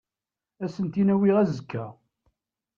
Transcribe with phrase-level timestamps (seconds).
[0.63, 1.85] Ad as-tent-in-awiɣ azekka.